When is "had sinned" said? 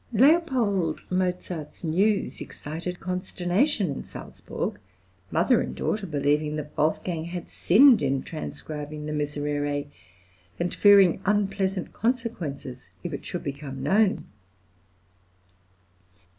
7.25-8.01